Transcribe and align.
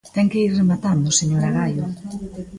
Ten 0.15 0.27
que 0.31 0.41
ir 0.45 0.51
rematando, 0.59 1.17
señora 1.19 1.53
Gaio. 1.57 1.85